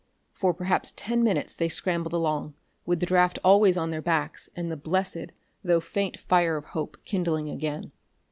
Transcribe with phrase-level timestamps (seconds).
[0.33, 2.55] For perhaps ten minutes they scrambled along,
[2.87, 5.31] with the draft always on their backs and the blessed,
[5.63, 7.91] though faint, fire of hope kindling again.